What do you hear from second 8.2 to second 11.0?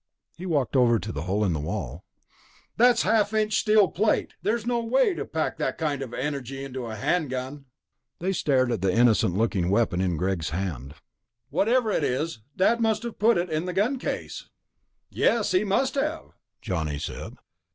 stared at the innocent looking weapon in Greg's hand.